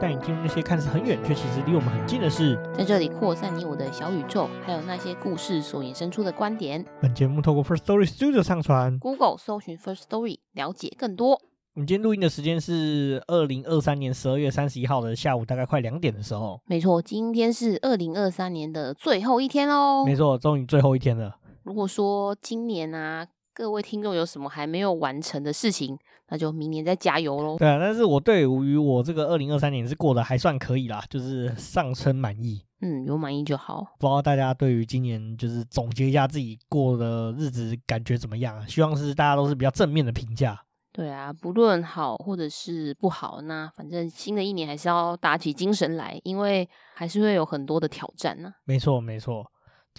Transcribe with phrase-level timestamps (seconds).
[0.00, 6.82] 带你进入那些看似很远却其实离我们很近的事，在这里扩散你我的小宇宙，还有那些故事所衍生出的观点。
[7.02, 11.32] 本节目透过 First Story Studio 上传，Google 搜寻 First Story 了解更多。
[11.74, 16.58] 我们今天录音的时间是二零二三年十二月三十一号的下午，大概快两点的时候。
[16.64, 20.06] 没错，今天是二零二三年的最后一天喽。
[20.06, 21.36] 没错，终于最后一天了。
[21.62, 27.58] 如果说今年啊，各位听众有什么还没有完成的事情，那就明年再加油喽。
[27.58, 32.64] 对啊，但是我对于我这个二零二三年是过得还算可以啦，就是上称满意。
[32.82, 33.82] 嗯，有满意就好。
[33.98, 38.66] 不知道大家对于今年就是总结一下自己过的日子感觉怎么样？
[38.66, 40.58] 希望是大家都是比较正面的评价。
[40.92, 48.50] 对啊，不论好或者是不好，那反正新的一年还是要打起精神来，因为还是会有很多的挑战呢。
[48.64, 49.44] 没错，没错。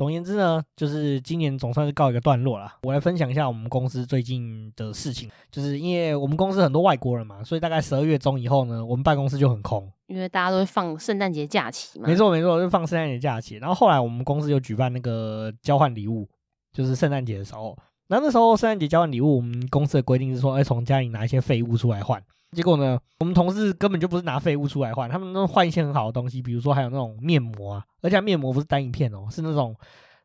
[0.02, 2.74] 总而言之呢，就是今年总算是告一个段落了。
[2.82, 12.08] 我来分享一下我们公司最近的事情，就是因为我们公司很多外国人嘛，所以大概十二月中以后呢，我们办公室就很空，因为大家都会放圣诞节假期嘛。
[12.08, 13.58] 没错没错，就放圣诞节假期。
[13.58, 16.28] 然后后来我们公司就举办那个交换礼物，
[16.74, 17.78] 就是圣诞节的时候。
[18.08, 22.20] 然后那时候圣诞节交换礼物，我们公司的规定是说，哎，从家里拿一些废物出来换。
[22.56, 29.74] 结果呢，我们同事根本就不是拿废物出来换，他们都换一些很好的东西，比如说还有那种面膜啊，而且面膜不是单一片哦，是那种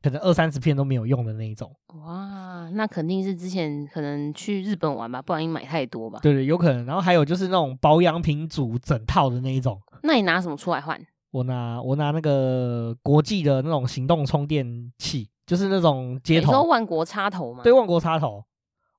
[0.02, 1.72] 可能二三十片都没有用的那一种。
[2.04, 6.18] 哇，那肯定是之前可能去日本玩吧，不然你买太多吧？
[6.20, 6.84] 对对，有可能。
[6.84, 9.80] 然后还有就是那种保养品组整套的那一种。
[10.02, 11.00] 那你拿什么出来换？
[11.30, 16.46] 我拿我拿那个国际的那种行动充电器，就是那种接头。
[16.46, 17.60] 你说万国插头吗？
[17.62, 18.42] 对，万国插头。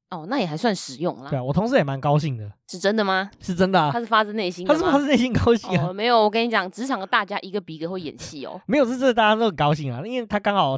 [0.09, 1.29] 哦，那也还算实用啦。
[1.29, 2.49] 对啊，我同事也蛮高兴的。
[2.67, 3.29] 是真的吗？
[3.41, 4.73] 是真的啊，他是发自内心的。
[4.73, 5.87] 他是发自内心高兴啊。
[5.89, 8.59] 哦，没有，我跟你讲，职场的大家一个比一个会演戏哦。
[8.67, 10.77] 没有，是这大家都很高兴啊，因为他刚好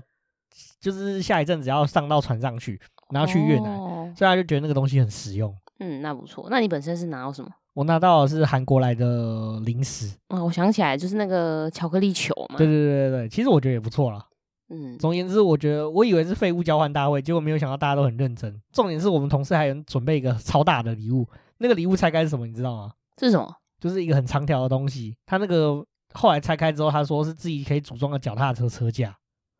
[0.80, 2.80] 就是下一阵子要上到船上去，
[3.12, 5.56] 然后去越南，哦，所以他就觉得那个东西很实用。
[5.80, 6.48] 嗯，那不错。
[6.50, 7.50] 那你本身是拿到什么？
[7.76, 10.12] 我拿到的是韩国来的零食。
[10.28, 12.58] 啊，我想起来，就是那个巧克力球嘛。
[12.58, 14.26] 对对对对对，其实我觉得也不错啦。
[14.70, 18.62] 嗯，总而言之，我觉得我以为是废物交换大会，结果没有想到大家都很认真。
[18.72, 22.46] 重点是我们同事还有准备一个超大的礼物，那个礼物拆开是什么？
[22.46, 22.92] 你知道吗？
[23.18, 23.56] 这是什么？
[23.80, 25.16] 就是一个很长条的东西。
[25.26, 29.16] 他那个后来拆开之后，他说是自己可以组装的脚踏车车架。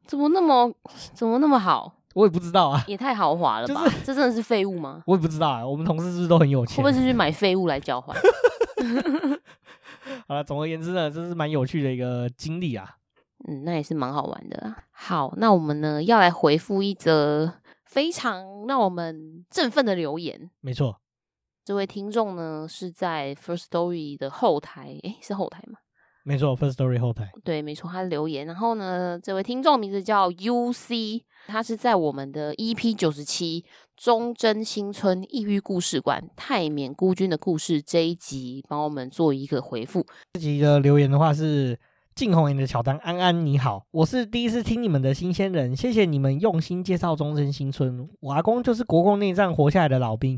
[0.06, 0.72] 怎么那么
[1.14, 1.96] 怎么那么好？
[2.16, 3.86] 我也不知道啊，也太豪华了吧？
[3.86, 5.02] 就是这真的是废物吗？
[5.06, 5.66] 我也不知道啊。
[5.66, 6.78] 我们同事是不是都很有钱？
[6.78, 8.16] 会不会是去买废物来交换？
[10.28, 12.96] 好了，总而言之呢，这是蛮有趣的一个经历啊。
[13.48, 14.78] 嗯，那也是蛮好玩的啊。
[14.92, 17.54] 好，那我们呢要来回复一则
[17.86, 20.52] 非常让我们振奋的留言。
[20.60, 21.00] 没错，
[21.64, 25.80] 这位听众呢是在 First Story 的后台，诶，是后台吗？
[26.24, 27.32] 没错，First Story 后台。
[27.44, 28.46] 对，没错，他的留言。
[28.46, 40.06] 然后呢，这位听众名字叫 UC，他是在我们的 EP 九十七忠贞新村抑郁故事馆泰缅孤军的故事这一集帮我们做一个回复。
[40.34, 41.80] 这集的留言的话是。
[42.20, 48.10] 静红颜的乔丹安安你好，我是第一次听你们的新鲜人，谢谢你们用心介绍忠贞新村。
[48.20, 50.38] 我阿公就是国共内战活下来的老兵，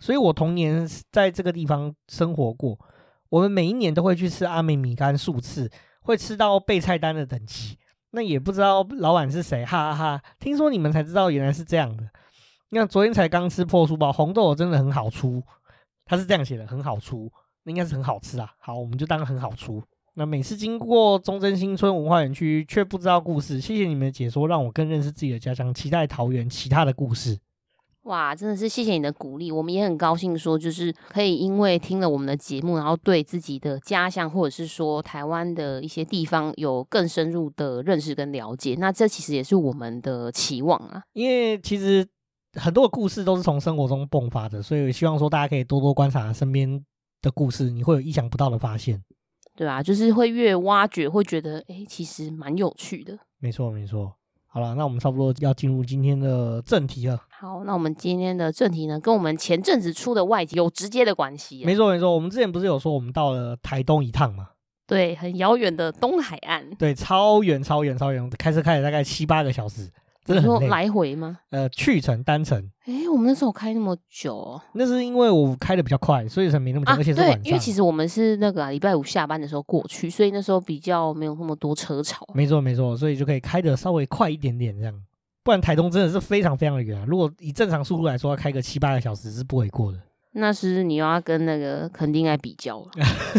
[0.00, 2.78] 所以我童年在这个地方生活过。
[3.30, 5.70] 我们每一年都会去吃阿美米干数次，
[6.02, 7.78] 会吃到备菜单的等级。
[8.12, 10.22] 那也不知道老板是谁，哈哈哈。
[10.38, 12.04] 听说你们才知道原来是这样的。
[12.68, 15.42] 那昨天才刚吃破书包，红豆真的很好出，
[16.04, 17.32] 他是这样写的，很好出，
[17.62, 18.52] 那应该是很好吃啊。
[18.58, 19.82] 好，我们就当很好出。
[20.14, 23.60] 那每次经过忠贞新村文化园区，却不知道故事。
[23.60, 27.38] 谢谢你们的解说，让我更认识自己的家乡，期待桃园其他的故事。
[28.02, 38.74] 哇，真的是谢谢你的鼓励，我们也很高兴，说就是可以因为听了我们的节目，然后对自己的家乡或者是说台湾的一些地方有更深入的认识跟了解。
[38.78, 42.04] 那这其实也是我们的期望啊，因为其实
[42.60, 46.84] 很多的故事都是从生活中迸发的，所以希望说大家可以多多观察身边
[47.22, 49.00] 的故事，你会有意想不到的发现。
[49.54, 53.18] 对啊，就是会越挖掘，会觉得哎，其实蛮有趣的。
[53.38, 54.14] 没错，没错。
[54.46, 57.22] 好了，那我们差不多要进入今天的正题了。
[57.30, 61.64] 好，那我们今天的正题呢，跟我们前阵子出的外景有直接的关系。
[61.64, 62.14] 没错，没错。
[62.14, 64.50] 我们之前不是有说我们到了台东一趟吗？
[64.86, 66.68] 对，很遥远的东海岸。
[66.76, 69.90] 对，超远，超远，超远，开车开了大概七八个小时。
[70.24, 70.58] 真的很累。
[70.58, 71.38] 说来回吗？
[71.50, 72.58] 呃，去程单程。
[72.84, 77.42] 哎、欸，我们那时候开那么久，哦，那是因为我开的比较快，所以才没那么久，啊、而且是晚上。
[77.42, 82.26] 对，因为其实我们是那个礼、啊、拜五下班的时候过去，所以那时候比较没有那么多车潮。
[82.34, 84.94] 没错没错，所以就可以开的稍微快一点点这样。
[85.44, 87.04] 不然台东真的是非常非常的远啊。
[87.06, 89.98] 如果以正常速度来说，要开个七八个小时是不为过的。
[90.34, 92.90] 那是你又要跟那个垦丁来比较了，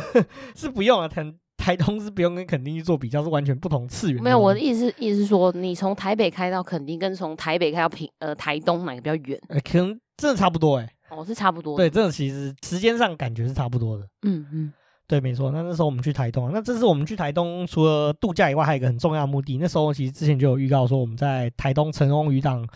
[0.56, 1.08] 是不用啊。
[1.08, 1.24] 台
[1.64, 4.22] 台东是不用跟垦丁去做比较，是完全不同次元。
[4.22, 9.40] 没有，我的意思意思是说，你从台北开到垦丁，跟从台北开到平呃台东哪个比较远？
[9.48, 11.16] 呃，可能真的差不多哎、欸。
[11.16, 11.78] 哦，是差不多。
[11.78, 14.04] 对，真的其实时间上感觉是差不多的。
[14.24, 14.74] 嗯嗯。
[15.08, 15.52] 对，没错。
[15.52, 19.58] 那那时候我们去台东，那这次我们去台东，除了度假以外，还有一个很重要的目的。
[19.58, 22.68] 那时候其实之前就有预告说，我们在台东成功渔港，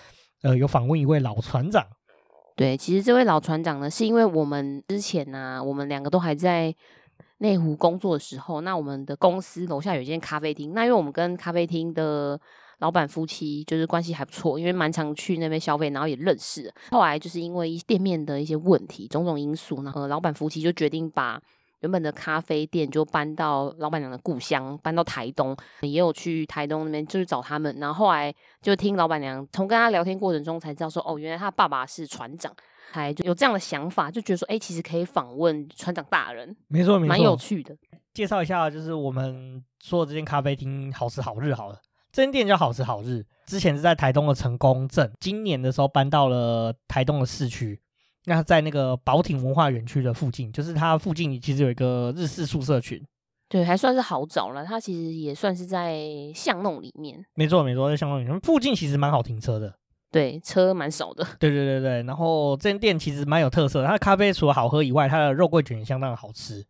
[0.43, 1.85] 呃，有访问一位老船长。
[2.55, 6.73] 对，其实这位老船长呢，是因为我们之前呢、啊，我们两个都还在
[7.39, 12.39] 内湖工作的时候，那我们的公司楼下有一间咖啡厅，那因为我们跟咖啡厅的
[12.79, 16.73] 老板夫妻就是关系还不错，因为蛮常去那边消费，然后也认识。
[16.91, 21.41] 后来就是因为店面的一些问题，种种因素然后，老板夫妻就决定把。
[21.81, 27.77] 原本的咖啡店就搬到老板娘的故乡，搬到台东，也有去台东那边就是找他们。
[27.77, 32.51] 然后后来就听老板娘从跟他聊天过程中才知道说，哦，原来他爸爸是船长，
[32.89, 37.75] 还就有这样的想法，就觉得说，哎，其实可以访问船长大人，没错，没错，蛮有趣的。
[38.13, 41.79] 介绍一下，就是我们说的这间咖啡厅好时好日好了，
[42.11, 47.79] 这间店叫好时好日，之前是在台东的成功镇，今年的时候搬到了台东的市区。
[48.25, 53.01] 那在那个宝挺文化园区的附近，就是它附近其实有一个日式宿舍群，
[53.47, 54.65] 对，还算是好找了。
[54.65, 56.03] 它其实也算是在
[56.35, 59.73] 巷弄里面，没错没错，在巷弄里面，附近其实蛮好停车的，
[60.11, 61.25] 对，车蛮少的。
[61.39, 66.65] 对对对对，然后这间店其实蛮有特色的，它的咖啡除了好喝以外，它的肉桂卷也相当的好吃。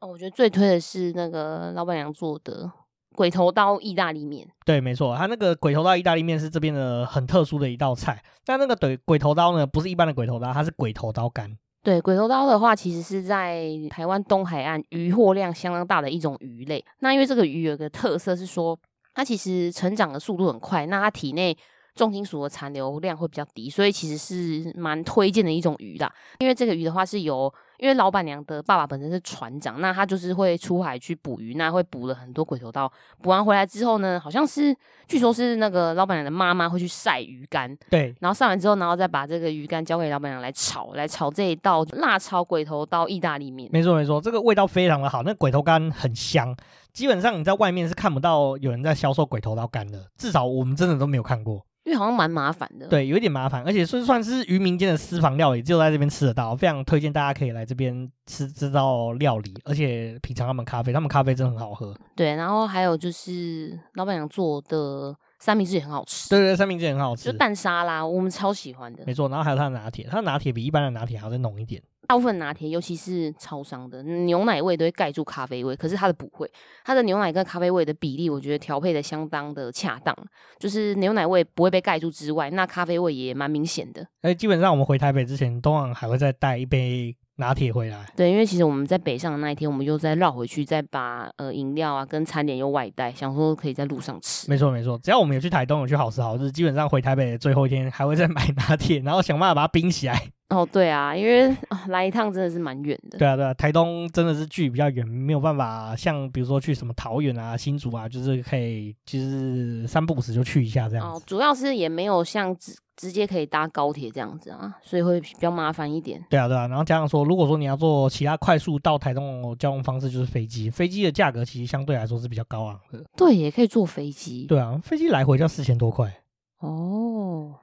[0.00, 2.70] 哦，我觉得最推的是那个老板娘做的。
[3.16, 8.22] 鬼头刀意大利面，对，没错，它那个鬼头刀意大利面是这边的很特殊的一道菜。
[8.46, 11.50] 但那个鬼鬼头刀呢，不是一般的鬼头刀，它是鬼头刀干。
[11.82, 16.82] 对，鬼头刀的话，其实是在台湾东海岸渔获量相当大的一种鱼类。
[17.00, 18.78] 那因为这个鱼有个特色是说，
[19.12, 21.54] 它其实成长的速度很快，那它体内
[21.94, 26.12] 重金属的残留量会比较低，所以其实是蛮推荐的一种鱼啦。
[26.38, 32.90] 因为这个鱼的话是由因为老板娘的爸爸本身是船长，那他就是会出海去捕鱼，那会捕了很多鬼头刀。
[33.22, 34.74] 捕完回来之后呢，好像是
[35.06, 43.70] 据说是那个老板娘的妈妈会去晒鱼干，对，然后晒完之后，然后再把这个鱼干交给老板娘来炒，来炒这一道辣炒鬼头刀意大利面。
[43.72, 46.54] 没错没错，这个味道非常的好，那鬼头干很香，
[46.92, 51.64] 基本上你在外面是看不到有人在销售鬼头刀干的，至少我们真的都没有看过。
[51.90, 61.92] 因为好像蛮麻烦的，对，有一点麻烦，而且算算是渔民间的私房料理，只有在这边吃得到，非常推荐大家可以来这边吃这道料理，而且品尝他们咖啡，他们咖啡真的很好喝。
[62.14, 69.02] 对，然后还有就是老板娘做的三明治也很好吃，对对，三明治也很好吃，就蛋沙拉，我们超喜欢的。
[69.06, 71.82] 没错，然后还有它的拿铁，它的拿铁比一般的拿铁还要再浓一点。
[72.06, 76.50] 大部分拿铁，尤其是超商的牛奶味都会盖住咖啡味，可是它的不会，
[76.84, 80.14] 它的牛奶跟咖啡味的比例，我觉得调配的相当的恰当，
[80.58, 84.04] 就是牛奶味不会被盖住之外，那咖啡味也蛮明显的。
[84.22, 88.06] 哎，基本上我们回台北之前，通常还会再带一杯拿铁回来。
[88.14, 94.48] 对，因为其实我们在北上的那一天，我们又再绕回去，再把呃饮料啊跟餐点又外带，想说可以在路上吃。
[94.48, 100.30] 没错没错，只要我们有去台东，有去好时好日，基本上回台北的最后一天还会再买拿铁，然后想办法把它冰起来。
[100.50, 103.18] 哦，对啊，因为、啊、来一趟真的是蛮远的。
[103.18, 111.18] 对啊，对啊，台东真的是距比较远，没有办法像比如说去什么桃园啊、新竹啊，就是可以就是三不五时就去一下这样子。
[111.18, 116.20] 哦，主要是也没有像直直接可以搭高铁这样子啊，所以会比较麻烦一点。
[116.28, 123.00] 对啊，对啊，然后加上说，如果说你要坐其他快速到台东的交通方式，就是飞机，飞机的价格其实相对来说是比较高昂的。
[123.16, 124.46] 对，也可以坐飞机。
[124.46, 126.12] 对啊，飞机来回就要四千多块。
[126.58, 127.54] 哦。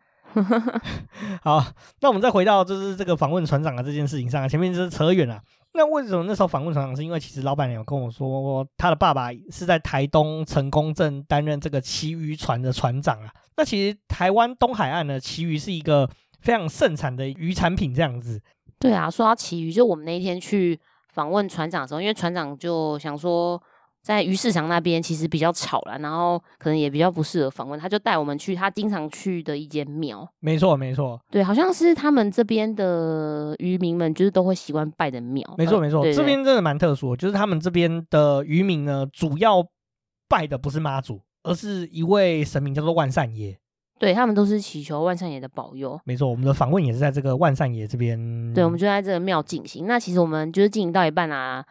[1.43, 1.65] 好，
[2.01, 5.41] 那我们再回到就是这个访问船长的这件事情上，前面就是扯远了。
[5.73, 6.95] 那为什么那时候访问船长？
[6.95, 13.29] 是因为其实老板娘有跟我说，他的爸爸是在台东成功镇担任这个旗鱼船的船长啊。
[13.57, 18.41] 那其实台湾东海岸的旗渔是一个非常盛产的渔产品，这样子。
[18.79, 20.79] 对啊，说到旗渔，就我们那一天去
[21.13, 23.61] 访问船长的时候，因为船长就想说。
[24.07, 30.25] 在鱼市场那边其实比较吵了，然后可能也比较不适合访问，他就带我们去他经常去的一间庙。
[30.39, 35.43] 没错，没错，对，好像是他们这边的渔民们就是都会习惯拜的庙。
[35.57, 39.61] 没错，没错，这边真的蛮特殊的，就是他们这边的渔民呢，主要
[40.29, 43.59] 拜的不是妈祖，而是一位神明叫做万善爷。
[43.99, 45.99] 对，他们都是祈求万善爷的保佑。
[46.05, 48.17] 没错，我们的访问也是在这个万善爷这边。
[48.53, 49.85] 对，我们就在这个庙进行。
[49.85, 51.65] 那其实我们就是进行到一半啊。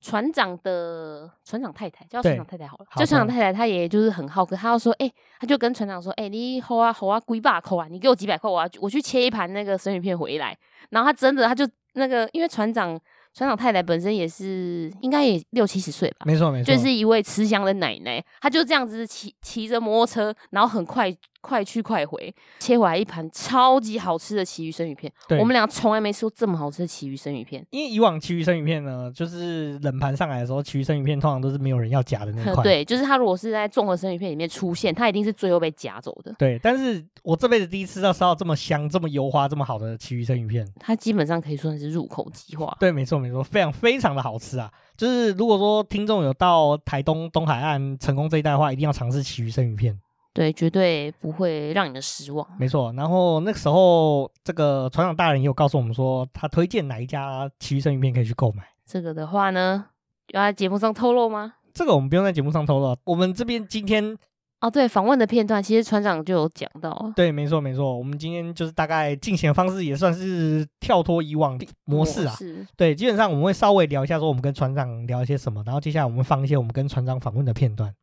[0.00, 10.56] 船长的船长太太叫船长太太好了，叫船长太太，她也就是很好客，她要说，哎、欸，她就跟船长说，哎、欸，你好啊好啊，几百块啊，你给我几百块，我要我去切一盘那个生鱼片回来。
[10.88, 12.98] 然后她真的，她就那个，因为船长
[13.34, 25.10] 船长太太本身也是应该也六七十岁吧，没错没错，就是一位慈祥的奶奶，她就这样子骑骑着摩托车，然后很快快去快回，切回来一盘超级好吃的旗鱼生鱼片。
[25.38, 27.64] 我们俩从来没吃过这么好吃的旗鱼生鱼片。
[27.70, 32.62] 因为以往旗鱼生鱼片呢，就是冷盘上来的时候，旗鱼生鱼片通常都是没有人要夹的那块。
[32.62, 36.34] 对，就是它如果是在综合生鱼片里面出现，它一定是最后被夹走的。
[36.38, 42.76] 对，但是我这辈子第一次吃到吃到这么香、这么油花、这么好的旗鱼生鱼片，它基本上可以算是入口即化。
[42.78, 44.70] 对，没错没错，非常非常的好吃啊！
[44.96, 49.98] 就是如果说听众有到台东东海岸成功这一带的话，一定要尝试旗鱼生鱼片。
[50.40, 52.46] 对，绝对不会让你的失望。
[52.58, 58.64] 没错，然后那个时候，这个船长大人也有告诉我们说，他推荐哪一家旗鱼生鱼片可以去购买。
[58.86, 59.84] 这个的话呢，
[60.28, 61.52] 要在节目上透露吗？
[61.74, 62.96] 这个我们不用在节目上透露。
[63.04, 64.16] 我们这边今天
[64.62, 67.12] 哦，对，访问的片段，其实船长就有讲到。
[67.14, 72.34] 对，没错没错，我们今天就是大概进行的方式也算是跳脱以往的模式啊。
[72.34, 72.66] 是。
[72.78, 77.94] 对，基本上我们会稍微聊一下，说我们跟船长聊一些什么，然后接下来我们放一些我们跟船长访问的片段。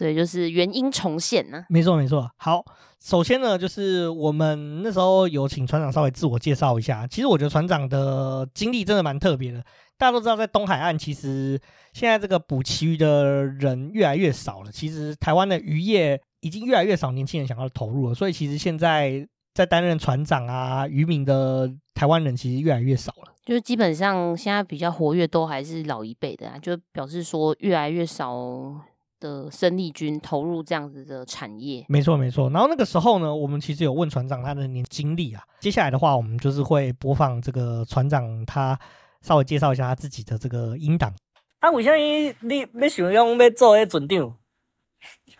[0.00, 1.66] 对，就是原因重现呢、啊。
[1.68, 2.26] 没错，没错。
[2.38, 2.64] 好，
[3.02, 7.06] 首先呢，就是我们那时候有请船长稍微自我介绍一下。
[7.06, 9.62] 其实我觉得船长的经历真的蛮特别的。
[9.98, 11.60] 大家都知道，在东海岸，其实
[11.92, 14.72] 现在这个捕旗鱼的人越来越少了。
[14.72, 23.34] 其实台湾的渔业已经越来越少年轻人想要投入了，所以其实现在在担任船长啊、渔民的台湾人其实越来越少了。
[23.44, 28.80] 就是基本上现在比较活跃都还是老一辈的啊，就表示说越来越少。
[29.20, 32.48] 的生力军投入这样子的产业，没错没错。
[32.50, 35.44] 然后那个时候呢，我们其实有问船长他的年经历啊。
[35.60, 38.76] 接下来的话，我们就是会播放这个船长他
[39.20, 41.14] 稍微介绍一下他自己的这个音档。
[41.60, 41.96] 啊，为什么
[42.40, 44.18] 你要想用要做那船长？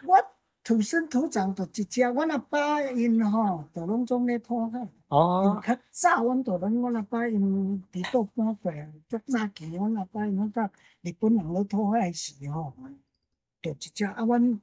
[0.06, 0.16] 我
[0.62, 4.86] 土生土长的一家，我阿爸因吼，都拢总咧拖海。
[5.08, 5.58] 哦。
[5.66, 10.70] 较早，阮都拢我阿爸因伫倒搬过来，足早期，阮阿爸因到
[11.00, 11.42] 日本人
[11.90, 12.74] 海时吼。
[13.62, 14.60] 就一只啊，阮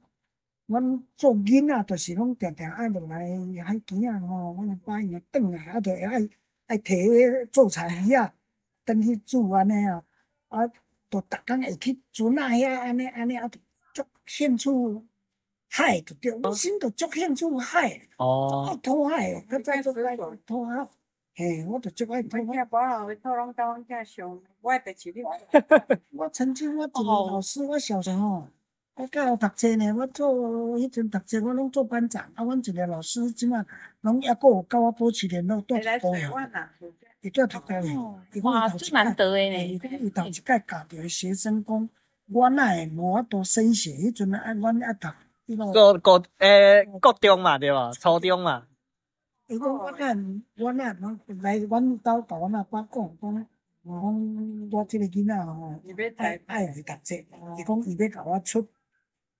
[0.66, 3.26] 阮做囡仔，就是拢定定爱落来
[3.64, 6.28] 海边啊吼，阮阿爸伊若转来，啊，就会爱
[6.66, 8.34] 爱摕迄做菜鱼啊，
[8.84, 10.04] 转去煮安尼啊，
[10.48, 13.58] 啊，就逐工会去船仔遐安尼安尼啊，就
[13.94, 14.70] 足兴趣
[15.70, 20.86] 海就对，我心就足兴趣海，哦，拖海，较早就爱拖海，
[21.34, 22.68] 嘿，我就足爱拖海。
[26.12, 28.46] 我曾经我一个老师，我小时候。
[28.98, 30.28] 我教读册呢，我做
[30.76, 32.20] 迄阵读册，我拢做班长。
[32.34, 33.64] 啊，阮一个老师即满
[34.00, 36.72] 拢抑阁有甲我保持联络，都是高呀。
[37.20, 37.82] 伊都读高呀。
[38.42, 39.64] 哇，真难得诶呢。
[39.72, 41.88] 伊讲伊头一届教着诶学生讲，
[42.32, 43.92] 我哪会无法度升学？
[43.92, 45.08] 迄阵啊，阮啊读。
[45.72, 47.92] 高高诶，高中嘛对吧？
[47.92, 48.66] 初中嘛。
[49.46, 50.06] 伊讲我哪
[50.58, 53.46] 我哪能来阮兜甲阮阿爸讲讲，
[53.84, 55.80] 我讲我即个囡仔吼，
[56.16, 57.14] 爱爱来读册。
[57.14, 58.66] 伊讲伊要甲我出。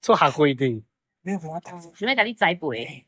[0.01, 0.83] 做学费的。
[1.95, 3.05] 想要甲你栽培。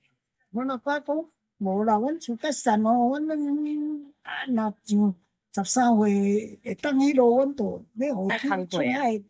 [0.53, 1.17] 我阿爸讲，
[1.59, 5.15] 无啦，阮厝较散哦，阮恁啊，若上
[5.55, 9.23] 十三岁会当迄路，阮都要互出海，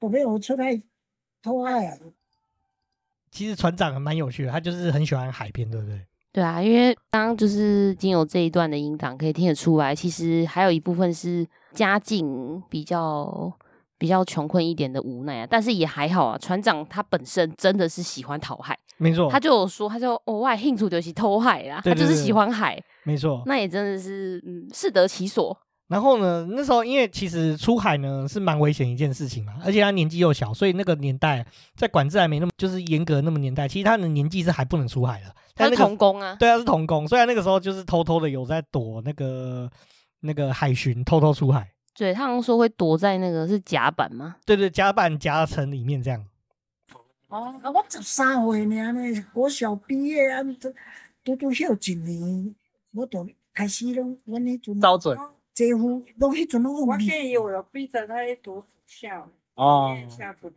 [0.00, 0.82] 都要互出海
[1.42, 1.98] 拖海啊。
[3.30, 6.06] 其实船长还蛮有趣的，他就是很喜欢海边，对不对？
[6.32, 13.52] 对啊，因为刚刚就是经由这一段的音档，可以听得出来，其实还有一部分是家境比较。
[13.98, 16.38] 比较穷困一点的无奈啊，但是也还好啊。
[16.38, 23.42] 船长他本身真的是喜欢讨海，没错，他就有说，他就哦，我兴趣就是偷海啦，对对对，他就是喜欢海，没错。
[23.46, 25.56] 那也真的是嗯，适得其所。
[25.88, 31.44] 然后呢，那时候因为其实出海呢是蛮危险一件事情嘛，而且他年纪又小，所以那个年代
[31.76, 35.26] 在管制还没那么就是严格那么年代，其实他的年纪是还不能出海的。
[35.54, 37.06] 他是童工啊，对啊，是童工。
[37.06, 39.70] 虽然那个时候就是偷偷的有在躲那个
[40.20, 41.68] 那个海巡，偷偷出海。
[41.96, 44.36] 对，他好像说会躲在那个是甲板吗？
[44.44, 46.24] 对对，甲板夹层里面这样。
[47.28, 48.92] 哦，我十三岁呢，
[49.32, 50.42] 我小毕业啊，
[51.24, 52.54] 都都休一年，
[52.92, 55.16] 我都开始拢，我那阵找准，
[55.54, 57.10] 几乎拢迄阵拢用米。
[57.10, 59.28] 我有了，逼着他读校。
[59.54, 59.96] 哦。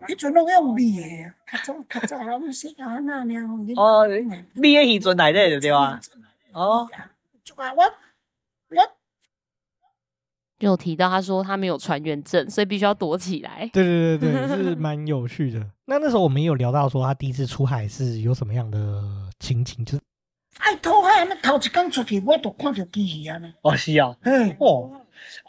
[0.07, 3.35] 迄阵拢用味的，较早较早我们是安那呢？
[3.75, 4.07] 哦，
[4.55, 5.99] 味的时阵来的对吧？
[6.51, 6.89] 哦。
[7.55, 7.93] 我我。
[10.59, 13.69] 就有提到，他说他没有船员证，所以必须要躲起来。
[13.73, 15.59] 对对对对，是 蛮有趣的。
[15.85, 19.03] 那那时候我们也有聊到说，他第一次出海是有什么样的
[19.39, 19.85] 情景？
[19.85, 20.01] 就是
[20.57, 23.39] 爱偷海，那头一刚出去，我都看到机鱼啊！
[23.61, 24.99] 哦，是啊，嘿，哦，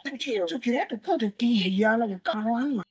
[0.03, 2.83] 出去出去，我都看到机鱼啊，那个干嘛？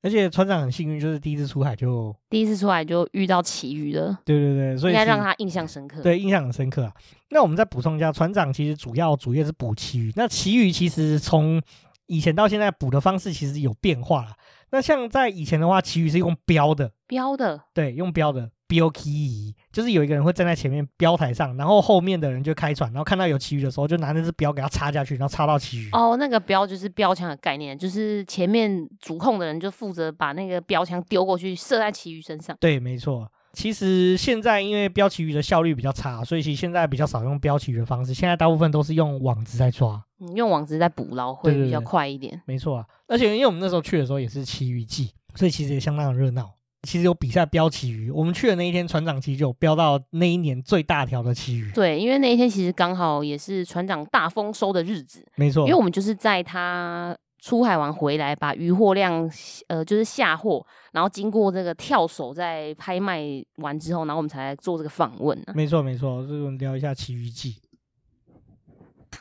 [0.00, 4.18] 而且船长很幸运，就是第一次出海就第一次出海就遇到旗鱼了。
[4.24, 6.00] 对对对，所以应该让他印象深刻。
[6.02, 6.92] 对，印象很深刻啊。
[7.30, 10.12] 那我们再补充一下，船长其实主要主业是捕旗鱼。
[10.14, 11.60] 那旗鱼其实从
[12.06, 14.32] 以前到现在捕的方式其实有变化了。
[14.70, 18.50] 那像在以前的话，旗鱼是用标的，标的，对，用标的。
[18.68, 25.88] 标旗仪，就是有一个人会站在前面标台上，然后后面的人就开船，然后看到有旗鱼的时候，就拿那只标给它插下去，然后插到旗鱼。
[25.92, 32.56] 哦，那个标就是标枪的概念，就是前面主控的人就负责把那个标枪丢过去，射在旗鱼身上。
[32.60, 33.26] 对，没错。
[33.54, 40.00] 其实现在因为标旗鱼的效率比较差，所以其实现在比较少用标旗鱼的方式，现在大部分都是用网子在抓。
[40.20, 42.32] 嗯，用网子在捕捞会比较快一点。
[42.32, 46.50] 对对对，没错啊，而且因为我们那时候去的时候也是旗鱼季，所以其实也相当的热闹。
[46.88, 51.70] 其实有比赛标旗鱼，我们去的那一天，船长其实就有标到那一年最大条的旗鱼。
[51.72, 55.22] 对，因为那一天其实刚好也是船长大丰收的日子。
[55.36, 59.30] 没错，因为我们就是在他出海完回来，把渔获量
[59.66, 63.22] 呃就是下货，然后经过这个跳手在拍卖
[63.56, 65.52] 完之后，然后我们才来做这个访问啊。
[65.54, 67.56] 没错没错，所以我们聊一下旗鱼季。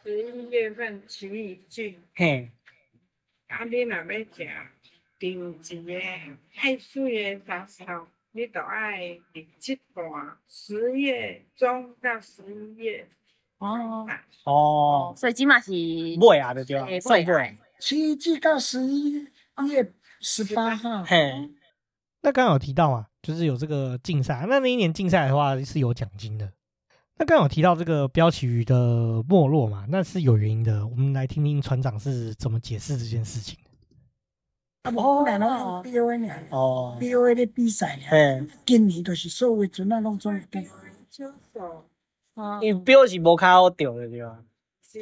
[0.05, 2.49] 十一月份旗鱼季，嘿，
[3.47, 4.47] 阿你哪边讲？
[5.19, 5.99] 定一个
[6.53, 13.07] 海水的时候，你都爱零七段，十月中到十一月。
[13.59, 14.07] 哦
[14.43, 17.57] 哦，所以今嘛是尾啊，对对啊，尾尾。
[17.79, 19.27] 七季到十一
[19.67, 21.03] 月十八号。
[21.03, 21.49] 嘿，
[22.21, 26.53] 那刚刚有提到嘛，就是有这个竞赛，那那一年竞赛的话是有奖金的。
[27.19, 30.85] 那刚刚有提到这个标旗鱼的没落嘛，那是有原因的。
[30.85, 33.57] 我们来听听船长是怎么解释这件事情。
[34.95, 40.59] 哦，来咯，B O A 尔，哦，B O A 的比赛尔，今年就是所有船啊拢总会比。
[42.61, 44.39] 因为标是无较好钓的对吧？
[44.81, 44.99] 是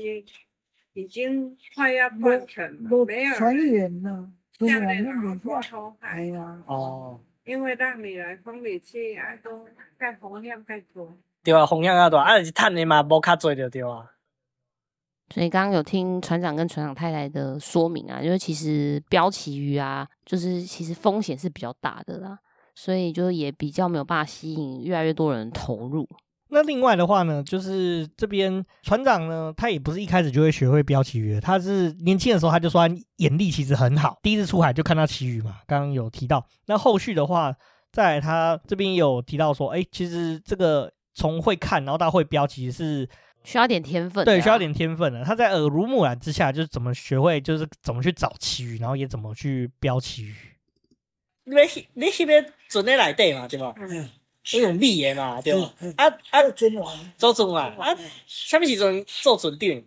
[0.93, 6.63] 已经快要断成了，没有船员了，船员了，过头海啊。
[6.65, 11.13] 哦，因为让你来风力气啊，都盖风量太多。
[11.43, 14.09] 对啊，风量较大，啊，就是趁的嘛，无较济就对啊。
[15.33, 22.37] 所以刚刚有听船长跟船长太太的说明啊，因为其实标旗鱼啊，就是其实风险是比较大的啦，
[22.75, 26.07] 所以就也比较没有办法吸引越来越多人投入。
[26.49, 35.55] 那另外的话呢，就是这边船长呢，他也不是一开始就会学会标旗鱼，他是年轻的时候他就说他眼力其实很好，第一次出海就看到旗鱼嘛。
[35.65, 37.51] 刚刚有提到，那后续的话，
[37.91, 43.09] 在他这边有提到说，哎、其实这个从会看然后到会标，其实是。
[43.45, 45.23] 需要点天分，对，需要点天分的。
[45.23, 50.35] 他在耳濡目染之下，就是怎么学会，就是怎么去找旗鱼，然后也怎么去标旗鱼。
[51.43, 51.53] 你
[51.93, 53.73] 你迄边船在内底嘛，对吧？
[53.77, 54.09] 嗯，
[54.43, 55.73] 是用米的嘛，对吧？
[55.95, 57.97] 啊啊，做船王，做船啊啊！
[58.25, 59.83] 什么时阵做船长？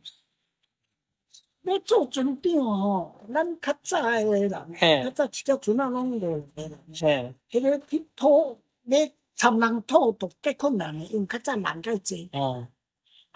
[1.65, 12.31] 要做船长吼，咱较早的人，较早一只船啊拢落的人，嘿，迄个去讨，你参人讨都较困难的，因为较早人较济。
[12.33, 12.67] 哦。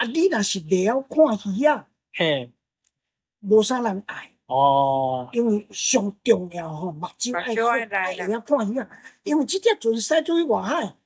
[0.03, 0.07] 啊！
[0.07, 2.53] 你若是袂晓看鱼啊，嘿，
[3.38, 5.29] 无啥人爱哦。
[5.33, 7.43] 因为上重要吼，目睭爱
[7.87, 8.91] 爱，会晓看鱼啊。
[9.23, 10.97] 因为即只船驶出去外海，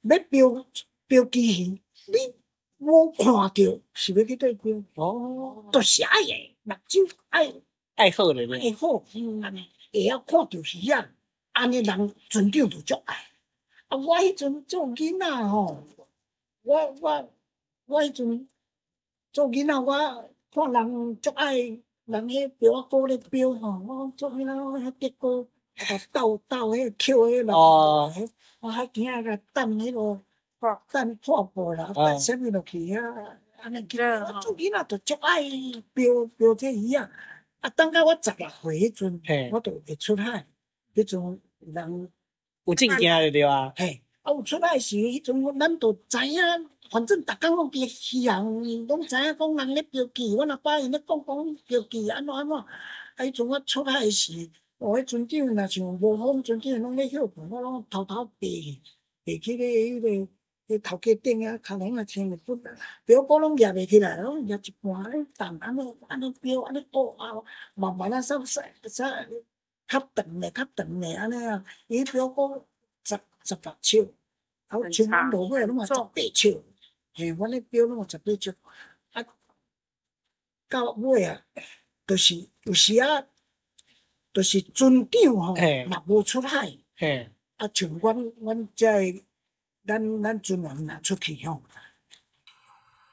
[0.00, 0.66] 要标
[1.06, 2.34] 标记鱼，你
[2.78, 5.68] 无看着是要去对标哦。
[5.70, 7.52] 都是爱诶，目睭爱
[7.96, 9.42] 爱好的，爱好，嗯，
[9.92, 11.06] 会晓看着鱼啊。
[11.52, 13.14] 安尼人船长就足爱。
[13.88, 15.84] 啊，我迄阵做囡仔吼，
[16.62, 17.30] 我我。
[17.86, 18.48] 我迄阵
[19.32, 25.46] 做囡仔，我看人足爱人迄表仔鼓咧表吼，我做囡仔我迄结果
[26.12, 27.48] 斗斗迄捡迄人，
[28.60, 30.20] 我还惊个等迄个
[30.90, 33.02] 等破布啦，等啥物落去啊？
[33.58, 35.42] 安尼我做囡仔就足爱
[35.94, 37.08] 表表这鱼啊！
[37.60, 40.46] 啊，等到我十六岁迄阵，我就会出海，
[40.94, 42.10] 迄阵人
[42.64, 43.72] 有证件就对啊。
[43.76, 46.40] 嘿，啊有出海时，迄阵咱都知影。
[46.90, 52.56] 反正逐工拢伫戏行，拢知影讲人咧标旗，阮阿爸因咧讲讲标旗安怎安怎。
[52.56, 52.66] 啊，
[53.16, 60.28] 迄阵我出海时，我迄船长若像无风，船长拢咧休困，我拢偷偷爬爬去咧迄个
[60.68, 62.56] 迄头家顶啊，脚拢啊穿着不，
[63.04, 67.42] 标哥拢举袂起来，拢举一半咧，重安尼安尼标安尼倒啊，
[67.74, 69.04] 慢慢啊，稍稍稍
[69.88, 72.64] 较长诶，较长诶安尼啊，伊标哥
[73.04, 74.12] 十十六尺，
[74.66, 76.60] 啊，像阮落尾拢嘛十八尺。
[77.18, 78.54] 嘿，阮咧标拢有十八尺，
[79.14, 79.24] 啊，
[80.68, 81.40] 到尾啊，
[82.06, 83.24] 就是有时啊，
[84.34, 86.76] 就是船长吼，若无出海，
[87.56, 89.24] 啊，像阮阮这，
[89.86, 91.62] 咱咱船员若出去吼。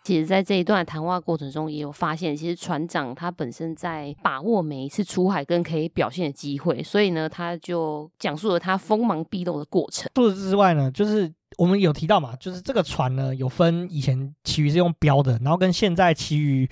[0.04, 10.12] 其实，在这一段谈话过程中，也有发现，其实船长他本身在把握每一次出海跟可以表现的机会，所以呢，他就讲述了他锋芒毕露的过程。
[10.14, 16.70] 除此之外呢，就是我们有提到嘛，就是这个船呢，有分以前其余是用标的，然后跟现在其余，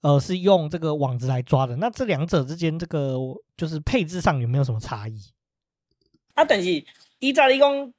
[0.00, 1.76] 呃，是用这个网子来抓的。
[1.76, 3.16] 那这两者之间，这个
[3.56, 5.18] 就是配置上有没有什么差异？
[6.34, 6.84] 啊，但是
[7.18, 7.92] 依照你讲。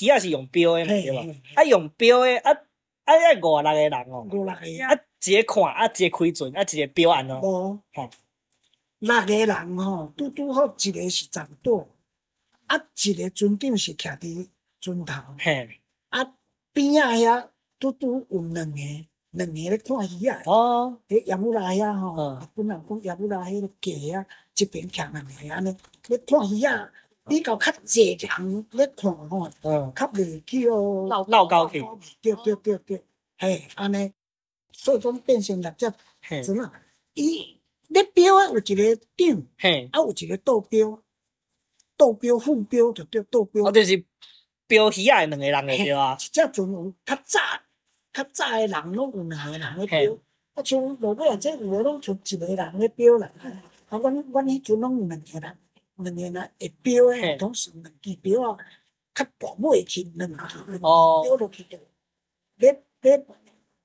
[0.00, 1.22] 鱼也是用标的嘛，对吧？
[1.56, 2.50] 啊，用标的啊
[3.04, 7.38] 啊，要五六个人哦，五六个啊，一个看啊，一个开船啊，一个标案哦。
[7.42, 7.80] 无，
[9.00, 11.86] 六个人吼，拄拄好一个是掌舵，
[12.66, 14.48] 啊，一个船长是徛伫
[14.84, 16.34] 船头，嘿，啊，
[16.74, 17.48] 边仔遐
[17.80, 18.76] 拄拄有两个，
[19.30, 20.42] 两个咧看鱼啊。
[20.44, 25.74] 哦，迄叶母拉遐吼，本人讲叶母拉迄个架啊，一边徛两个安尼
[26.08, 26.90] 咧看鱼啊。
[27.26, 31.82] 比较较济人咧看吼，较袂去哦，闹高去，
[32.20, 33.02] 对对对对，
[33.38, 34.12] 嘿，安尼，
[34.70, 35.90] 所以讲变成六只
[36.44, 36.70] 船啊。
[37.14, 41.02] 伊咧标啊，有一个顶，嘿，啊有一个倒标，
[41.96, 43.64] 倒标副标就对倒标。
[43.64, 44.04] 哦，就是
[44.74, 46.16] 标喜爱两个人的对啊。
[46.18, 47.40] 一只船有较早，
[48.12, 50.18] 较早的人拢有两个人的标，
[50.54, 53.30] 啊像落尾啊，这有诶拢就一个人的标啦。
[53.88, 55.58] 啊，阮阮迄阵拢有两个人。
[55.96, 58.58] 两个呢会标诶，同时两支标啊，
[59.14, 61.78] 较薄尾去两支标落去着，
[62.56, 63.24] 咧咧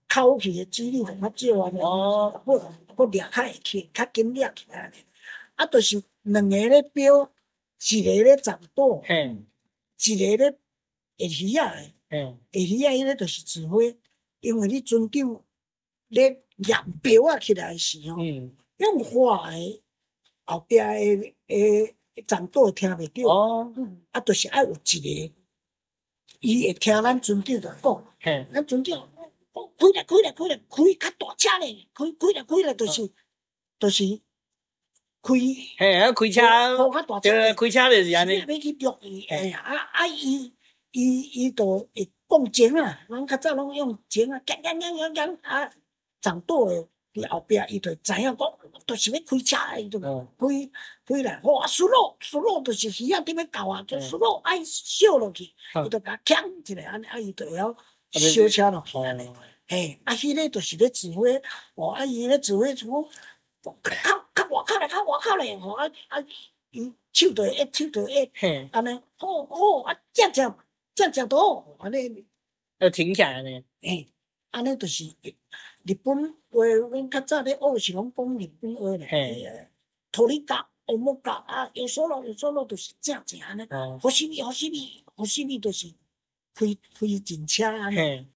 [0.07, 2.59] 扣去诶几率较少安尼，哦，不
[2.95, 4.95] 不掠较会去，较紧掠起来安尼。
[5.53, 7.29] 啊，就是两个咧标，
[7.91, 10.57] 一个咧掌舵，一个咧
[11.19, 13.95] 会鱼仔诶，会鱼仔迄个就是指挥，
[14.39, 15.43] 因为你船长
[16.07, 18.17] 咧验标啊起来时吼，
[18.77, 19.83] 用画诶
[20.45, 21.95] 后壁诶诶。
[22.27, 23.73] 掌舵听袂着，哦、
[24.11, 25.33] 啊，就是爱有一个，
[26.41, 28.05] 伊会听咱船长着讲，
[28.51, 33.09] 咱船长讲开来开来开来开较大车咧，开开来开来就是，
[33.79, 34.03] 就是
[35.21, 35.33] 开，
[35.77, 36.41] 嘿，啊开车，
[37.21, 40.51] 对，开车就是安尼，要去捉伊，哎呀，啊啊伊
[40.91, 45.71] 伊伊着会讲情啊，咱较早拢用情啊，讲讲讲讲讲啊，
[46.21, 46.87] 掌舵诶。
[47.11, 48.37] 伫后壁，伊就知影讲，
[48.85, 50.07] 就是要开车，伊就开
[51.03, 51.65] 开来，哇！
[51.65, 57.75] 输落输落，就是鱼仔伫要搞啊，就输落爱烧落去，伊就甲钳一下，安尼啊，伊就会晓
[58.11, 59.27] 烧车落去安尼。
[59.67, 61.41] 嘿，啊，迄个就是咧指挥，
[61.73, 63.09] 哦，啊，伊咧指挥什么？
[63.63, 63.75] 较
[64.35, 66.23] 较外口咧，较外口咧，吼，啊啊，
[66.69, 70.55] 伊手着会一，手着会压，安尼，好好啊，正正
[70.99, 72.25] 正正都安尼，
[72.79, 73.63] 要停起来安尼。
[73.81, 74.05] 嘿，
[74.51, 75.05] 安尼就是
[75.83, 76.35] 日本。
[76.51, 79.71] 话阮较早咧学是拢讲日本话咧，
[80.11, 83.65] 托里嘎、欧莫嘎啊，有时候有时候都是正正安尼。
[84.01, 85.87] 好犀利，好犀利，好犀利，都是
[86.53, 88.27] 开开警车安尼。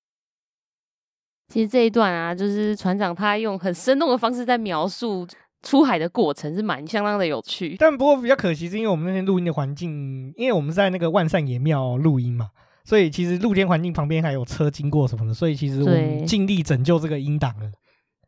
[1.50, 5.28] 其实这一段啊，就是船长他用很生动的方式在描述
[5.64, 7.76] 出海的过程，是蛮相当的有趣。
[7.80, 12.50] 但不过比较可惜，是因为我们那天录音的环境，因为我们在那个万善爷庙录音嘛，
[12.84, 17.72] 所以其实露天环境旁边还有车经过什么的，所以其实我们尽力拯救这个音档了。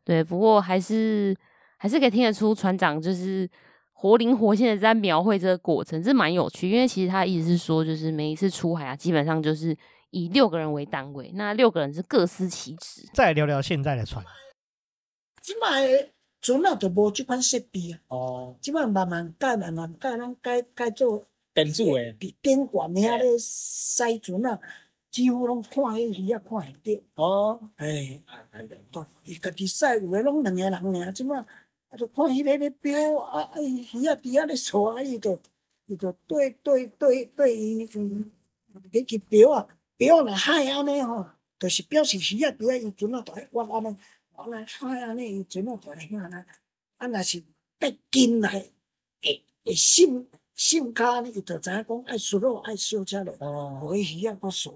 [0.02, 1.36] 对，不过还是
[1.76, 3.48] 还是可以听得出船长就是
[3.92, 6.70] 活灵活现的在描绘这个过程，这蛮有趣。
[6.70, 9.76] 因为其实他的意思是说，就是每一次出海啊，基本上就是
[10.10, 13.02] 以六个人为单位，那六个人是各司其职。
[13.12, 14.24] 再聊聊现在的船，
[15.42, 15.82] 即摆
[16.46, 17.98] 船啊就无即款设备啊。
[18.06, 24.60] 哦，即摆慢慢改，慢慢改，咱改改做电子诶，比电管遐咧塞船啊。
[25.10, 27.02] 几乎拢看迄鱼啊看会着。
[27.14, 28.22] 哦，哎，
[29.24, 35.40] 伊家己驶有诶拢两个人尔，即马啊，就看迄个咧标啊，啊伊鱼啊伫遐咧耍，啊伊就
[35.86, 38.30] 伊就对对对对伊嗯，
[38.92, 41.24] 你去标啊，标若海安尼吼，
[41.58, 43.96] 就是表示鱼啊伫遐伊船啊在挖安尼，
[44.36, 46.34] 挖来看安尼伊船啊在遐安尼，
[46.98, 47.42] 啊若是
[47.78, 48.50] 得紧来
[49.22, 50.26] 会会心。
[50.54, 54.72] 性卡呢，伊就知影讲爱输肉爱烧车了，哦，可以鱼啊，个锁。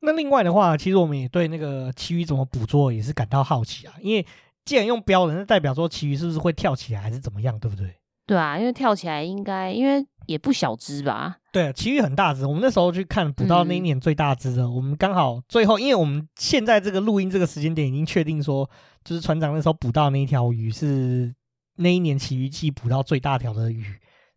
[0.00, 3.94] 那另外的话，其实我们也对那个旗鱼怎么捕捉也是感到好奇啊。
[4.00, 4.26] 因为
[4.64, 7.94] 既然用标的，那代表说旗鱼是不是会跳起来，还是怎么样，对不对？
[8.26, 11.36] 对啊，因为跳起来应该，因为也不小只吧？
[11.52, 12.46] 对，旗鱼很大只。
[12.46, 18.68] 我们那时候去看捕到那一年最大只的，嗯、我们刚好最后，因为我们现在这个录音这个时间点已经确定说，
[19.04, 21.34] 就是船长那时候捕到那一条鱼是
[21.76, 23.84] 那一年旗鱼季捕到最大条的鱼。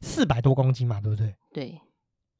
[0.02, 1.34] 四百多公斤嘛，对不对？
[1.52, 1.82] 对，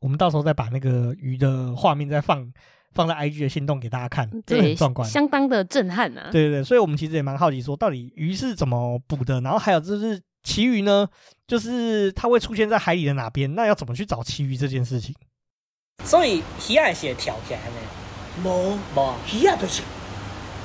[0.02, 2.52] 我们到时候再把那个鱼的画面再放
[2.92, 6.30] 放在 IG 的限动给大家看，这很壮观，相当的震撼啊！
[6.32, 11.10] 对对对，所以我们其实也蛮好奇，说到底鱼是怎么捕的，然后还有就是旗鱼呢，
[11.48, 13.54] 就是它会出现在海里的哪边？
[13.56, 15.14] 那要怎么去找其余这件事情？
[16.04, 19.82] 所以鱼仔是会跳起来的，无无，鱼仔就是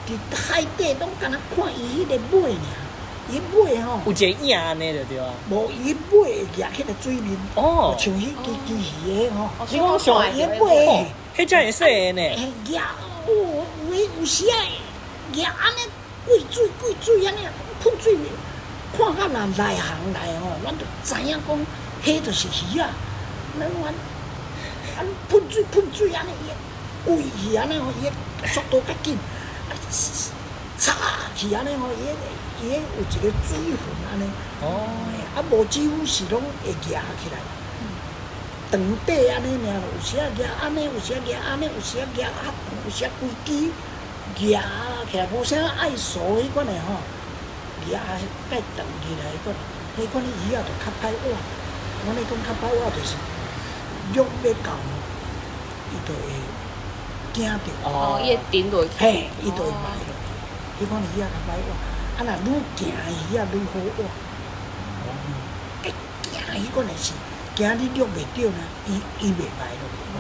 [0.07, 2.59] 伫海底拢敢若看伊迄个尾尔。
[3.33, 12.21] 伊尾吼，有一个影安尼就对啊，无伊尾会夹起个水面，哦，像迄支支鱼的吼，你讲像伊尾，迄只会说呢，
[12.65, 12.91] 夹
[13.29, 14.67] 有有有时啊，
[15.33, 15.79] 夹安尼
[16.27, 17.39] 贵水贵水安尼，
[17.81, 18.27] 喷水面，
[18.97, 21.59] 看甲人内行来吼，咱就知影讲，
[22.05, 22.91] 迄着是鱼啊，
[23.59, 24.99] 咱阮，啊，
[25.29, 26.31] 喷水喷水安尼，
[27.07, 28.07] 伊喂鱼安尼吼，伊
[28.49, 29.17] 速度较紧，
[29.69, 29.73] 啊，
[30.79, 30.95] 插
[31.37, 34.25] 去安尼吼，伊伊有一个水分安尼。
[34.63, 34.87] 哦。
[35.35, 37.39] 啊，无几乎是拢会夹起来。
[38.71, 42.53] 长短安尼尔，有时啊夹安尼，有时啊夹安尼，有时啊夹啊，
[42.85, 43.71] 有时啊规支
[44.35, 44.63] 夹
[45.11, 46.97] 起来，无啥爱熟迄款的吼，
[47.89, 48.01] 夹
[48.51, 49.55] 盖长起来迄款，
[49.97, 51.25] 迄款的鱼啊，就较歹活。
[52.03, 53.15] 我咧讲较歹活，就是
[54.13, 54.75] 肉要到，
[55.93, 56.27] 伊就会
[57.33, 57.71] 惊着。
[57.85, 58.91] 哦，伊会顶落去。
[58.99, 60.85] 嘿，伊就会埋落去。
[60.85, 61.69] 迄款的鱼啊较歹活，
[62.19, 64.03] 啊若愈惊鱼啊愈好活。
[64.03, 65.09] 哦。
[65.85, 65.87] 一
[66.29, 67.13] 惊迄款的是。
[67.57, 69.85] 惊你录袂着呢，伊伊袂埋落。
[70.15, 70.19] 哦。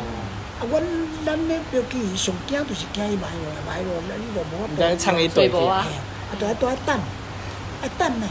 [0.59, 0.83] 啊，阮
[1.25, 4.77] 咱咧标记伊上惊就是惊伊埋落来，埋落来你就无法度。
[4.77, 5.87] 在唱伊对无啊？
[6.31, 7.01] 啊，着爱拄爱等，
[7.83, 8.27] 爱等呢。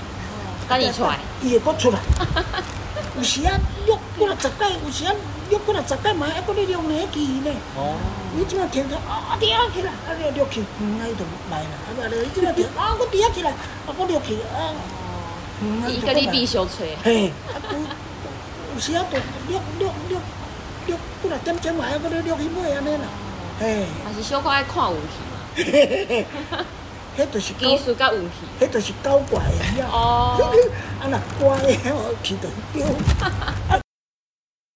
[0.68, 1.20] 等你出来。
[1.42, 2.00] 伊会阁出来。
[3.18, 5.14] 有时啊，录过来十摆，有时啊，
[5.50, 7.52] 录过来十摆嘛，还阁咧录呢记呢。
[7.76, 7.96] 哦。
[8.36, 11.74] 你即马听着，啊，第二起来，啊，你录起，嗯，伊就埋啦。
[11.98, 14.72] 啊，你即马听，啊，我第二起来，啊，我录去，啊。
[15.62, 15.90] 哦。
[15.90, 16.96] 伊甲你比相吹。
[17.04, 17.30] 嘿。
[17.50, 17.58] 啊
[18.76, 19.18] 有时啊，就
[19.52, 20.18] 录录录
[20.88, 23.04] 录过来点钟嘛，还搁咧录去买安尼啦。
[23.60, 25.36] 嘿，还是小可爱看运气嘛。
[25.56, 26.26] 嘿嘿嘿，
[27.20, 29.88] 迄就是技术甲运气，迄就是搞怪的呀。
[29.92, 30.38] 哦。
[31.00, 32.88] 啊那怪的，我去就标。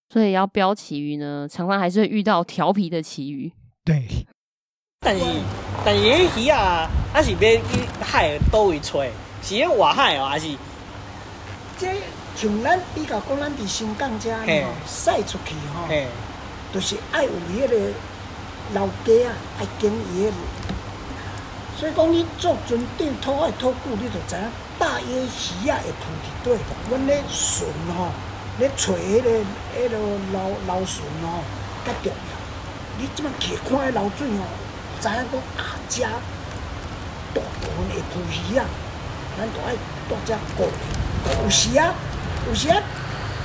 [0.10, 3.52] 所以要标旗鱼呢，常常还是会遇到调皮的旗鱼。
[3.86, 4.06] 对。
[5.00, 5.24] 但是
[5.86, 7.62] 但是迄鱼啊，还是要去
[8.02, 10.48] 海倒位吹，是迄外海哦，还是？
[11.78, 11.88] 这。
[12.36, 14.46] 像咱比较讲，咱伫新港遮吼，
[14.88, 15.88] 驶出去吼，
[16.74, 17.92] 着是爱有迄个
[18.74, 20.34] 老家啊，爱经营。
[21.80, 24.42] 所以讲，你做船长拖海拖久，你就知影
[24.80, 26.60] 大约鱼仔会浮伫底。
[26.90, 28.10] 阮咧船吼，
[28.60, 29.30] 咧找迄个
[29.76, 29.98] 迄个
[30.32, 31.44] 老老船吼，
[31.86, 32.34] 较重要。
[32.98, 34.46] 你即摆去看迄流水吼，
[35.02, 36.04] 知影讲啊，遮
[37.34, 38.64] 大部分会浮鱼仔，
[39.38, 39.76] 咱着爱
[40.08, 40.70] 多遮顾。
[41.44, 41.94] 有时啊。
[42.46, 42.76] 有时啊，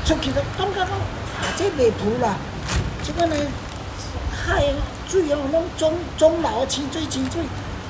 [0.05, 2.35] 出去就感觉讲啊，这袂浮啦。
[3.05, 3.37] 即个呢，
[4.37, 4.65] 海
[5.09, 7.43] 水哦，拢中中流清水清水，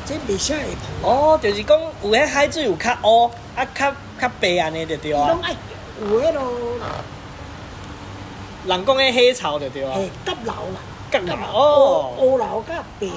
[0.09, 1.07] 这袂啥会浮。
[1.07, 5.27] 哦，就是讲有迄海水有较乌，啊较较白安尼就对啊。
[5.27, 5.55] 伊拢爱
[6.01, 6.43] 有迄落，
[8.67, 9.93] 人讲迄黑潮就对啊。
[9.95, 10.81] 嘿，甲流啦。
[11.11, 12.15] 甲流哦。
[12.19, 13.13] 乌流甲白流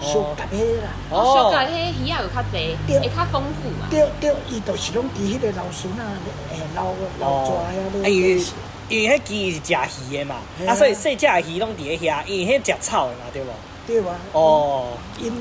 [0.00, 0.90] 相夹迄啦。
[1.10, 1.34] 哦。
[1.34, 3.86] 相夹迄鱼仔有较侪，会较丰富嘛。
[3.90, 6.12] 对对，伊就是拢伫迄个流船啊，
[6.52, 7.66] 诶流流蛇啊，
[8.02, 8.10] 咧。
[8.12, 8.42] 因为
[8.88, 9.74] 因为迄鱼是食
[10.10, 13.48] 鱼的嘛，啊，所以细只鱼拢伫咧遐，因为迄食草的嘛，对无？
[13.86, 14.16] 对啊。
[14.32, 14.88] 哦。
[15.18, 15.32] 因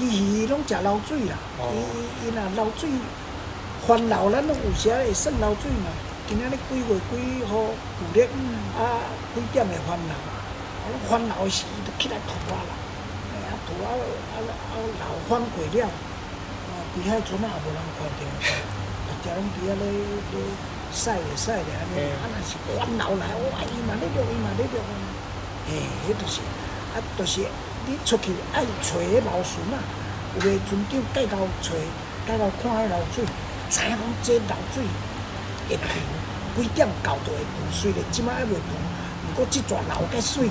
[0.00, 2.88] 鱼鱼拢食流水啦，伊伊伊若流水
[3.86, 5.92] 泛流，咱拢有时会算流水嘛。
[6.26, 7.52] 今仔日几月几号
[7.98, 8.22] 旧历
[8.78, 9.04] 啊？
[9.34, 10.14] 几点会泛流？
[11.08, 12.72] 翻流时就起来吐啊啦，
[13.44, 18.22] 啊吐啊啊啊流翻过了，啊比海船啊也无人看着，
[19.06, 19.84] 大家拢伫遐咧
[20.32, 20.40] 咧
[20.92, 24.80] 晒咧晒咧安尼，啊若是翻流来，哇伊嘛咧录伊嘛咧录，
[25.68, 26.40] 嘿，迄着是，
[26.94, 27.42] 啊着是
[28.04, 29.78] 出去爱找迄流船啊，
[30.36, 31.72] 有个船长带头找，
[32.26, 33.24] 带头看迄流水，
[33.70, 34.82] 知影讲这流水
[35.68, 38.58] 会浮，几点到就会浮，虽然即摆还袂浮，
[39.24, 39.80] 毋过即逝流
[40.12, 40.50] 较水。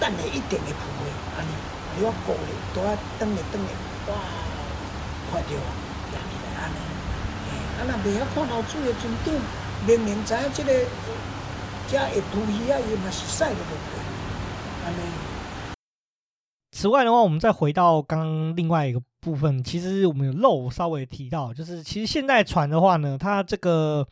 [0.00, 1.50] 等下一定会浮的，安尼，
[1.98, 3.74] 你我过咧，拄啊转咧转咧，
[4.06, 4.14] 哇，
[5.32, 5.68] 看到啊，
[6.14, 6.78] 压起来安尼，
[7.74, 9.34] 啊若袂晓看流水的船长，
[9.88, 10.70] 明明知影即个
[11.90, 13.98] 遮会浮鱼啊，伊嘛是驶得落去，
[14.86, 15.02] 安尼。
[16.78, 24.06] 此外的话，我们再回到刚刚另外一个部分，其实我们有漏稍微提到，就是其实现在船的话呢，它这个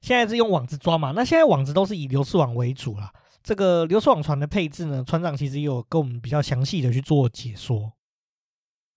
[0.00, 3.08] 现在是用网子抓嘛，那现在网子都是以流刺网为主啦。
[3.44, 7.92] 这个流刺网船的配置呢，船长其实也有跟我们比较详细的去做解说。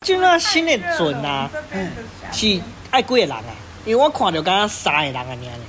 [0.03, 1.91] 就那新的船啊，嗯，
[2.31, 3.53] 是爱几个人啊？
[3.85, 5.63] 因为我看到刚刚三个人啊，你安尼。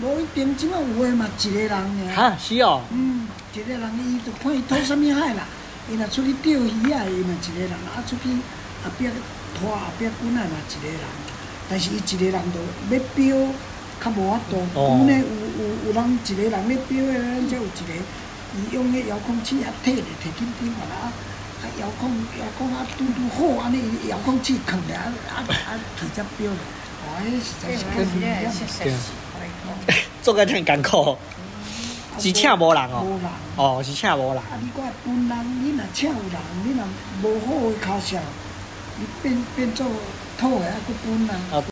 [0.00, 2.14] 无一定，即马有诶嘛，一个人尔。
[2.14, 2.82] 哈，是哦。
[2.92, 5.42] 嗯，一个人伊就看伊拖什么海啦，
[5.90, 8.28] 伊若出去钓鱼啊，伊嘛一个人，啊出去
[8.84, 9.08] 后壁
[9.58, 11.00] 拖后壁滚啊嘛一个人，
[11.68, 13.52] 但是伊一个人就要标。
[13.98, 17.94] 较无法度，阮咧有有有人一个人咧标诶，咱则有一个，
[18.54, 26.60] 伊用迄遥控器啊，摕咧摕紧紧个啦，啊遥控遥控啊，拄拄好安尼，遥控器囥咧啊啊啊，提只标咧，
[27.08, 27.74] 哇，迄实在
[28.90, 28.92] 是。
[30.22, 31.16] 做个真艰苦，
[32.18, 33.02] 是请无人哦。
[33.04, 33.30] 无人。
[33.56, 34.38] 哦，是请无人。
[34.38, 36.84] 啊，你讲本人，你若请有人，你若
[37.22, 38.16] 无好诶卡数，
[38.98, 39.86] 你变变做
[40.38, 41.64] 土诶，还佫本人。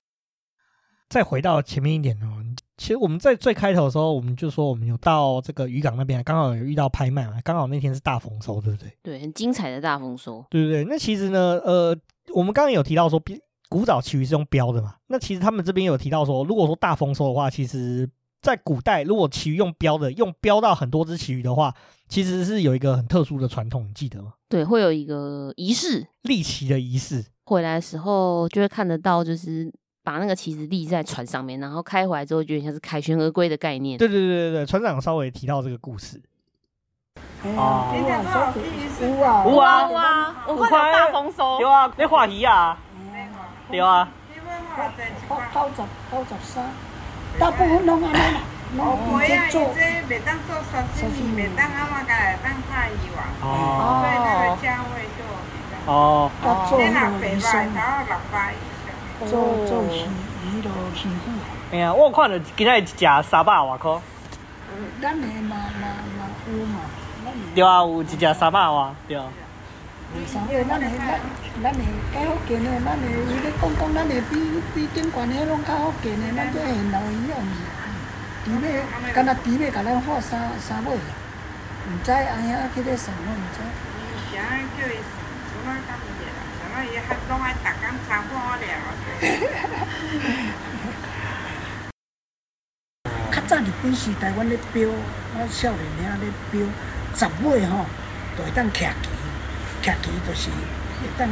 [1.08, 2.42] 再回到前面一点哦，
[2.76, 8.92] 其实我们在最开头的时候，我们就说我们有到这个渔港那边，刚好有遇到拍卖嘛，刚好那天是大丰收，对不对？
[9.02, 10.84] 对，很精彩的大丰收，对不对？
[10.84, 11.96] 那其实呢，呃，
[12.34, 13.22] 我们刚刚有提到说，
[13.68, 14.96] 古早旗鱼是用标的嘛？
[15.06, 18.08] 那其实他们这边有提到说，如果说大丰收的话，其实
[18.44, 21.74] 在古代，如果旗鱼用标的，用标到很多只旗鱼的话，
[22.06, 24.34] 其实是有一个很特殊的传统，你记得吗？
[24.48, 27.24] 对，会有一个仪式，立旗的仪式。
[27.46, 29.72] 回来的时候就会看得到，就是。
[30.06, 33.96] 把那个旗子立在船上面，然后开回来之后，就有点像是凯旋而归的概念。
[33.96, 36.20] 对对对对对，船长稍微提到这个故事。
[37.56, 37.88] 哦，
[39.00, 41.58] 有啊有啊有啊，我看到大丰收。
[41.58, 42.78] 有啊，你画鱼啊？
[43.70, 44.06] 有啊。
[44.76, 46.70] 九十九十三，
[47.38, 48.40] 大部分拢安尼啦。
[48.76, 49.56] 哦，袂啊，伊这
[50.08, 53.10] 袂当做沙西米，袂当阿妈家来当菜鱼。
[53.40, 55.20] 所以那个价位就
[55.50, 55.72] 比较。
[55.92, 55.94] 哦。
[56.42, 56.44] 哦。
[56.78, 58.34] 你若白卖，然后六百。
[59.26, 59.30] 做
[59.66, 60.02] 做鱼
[60.44, 61.30] 鱼咯，鱼腐。
[61.72, 64.00] 哎呀，我看到今仔日一只三百外块。
[65.00, 65.86] 咱的嘛嘛
[66.18, 66.80] 嘛有嘛，
[67.54, 69.16] 对啊，有一只三百外，对。
[70.26, 71.20] 三百，咱的咱
[71.62, 71.82] 咱的。
[72.14, 73.04] 较福建的，咱的。
[73.10, 74.14] 伊咧讲讲，咱的。
[74.30, 75.44] 比比顶悬的。
[75.46, 77.36] 拢较福建的，咱这现老一样。
[78.44, 83.58] 猪尾，敢若猪尾，甲咱画三三尾，毋知安怎去咧算，我毋知。
[83.98, 84.40] 以前
[84.76, 84.96] 叫伊
[85.50, 86.38] 做哪干物事啦？
[86.58, 88.64] 像那伊还拢爱逐工参观了。
[93.32, 96.60] 较早日本时代，阮咧标，我少年兄咧标，
[97.16, 97.84] 十尾吼，
[98.36, 98.86] 就会当徛旗，
[99.84, 101.28] 徛旗就是会当